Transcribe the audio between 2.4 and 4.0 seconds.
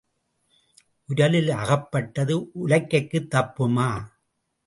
உலக்கைக்குத் தப்புமா?